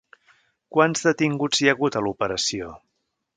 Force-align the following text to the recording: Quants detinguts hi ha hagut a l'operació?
Quants 0.77 1.03
detinguts 1.09 1.61
hi 1.65 1.69
ha 1.69 1.75
hagut 1.77 1.99
a 2.01 2.05
l'operació? 2.07 2.73